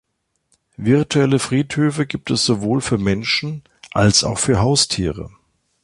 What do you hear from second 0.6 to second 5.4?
Virtuelle Friedhöfe gibt es sowohl für Menschen, als auch für Haustiere.